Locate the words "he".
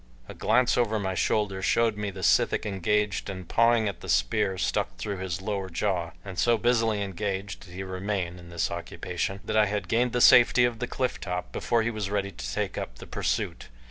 7.75-7.83, 11.83-11.91